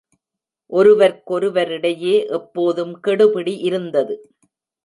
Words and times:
ஒருவர்க்கொருவரிடையே 0.71 2.15
எப்போதும் 2.29 2.93
கெடுபிடி 3.07 3.55
இருந்தது. 3.59 4.15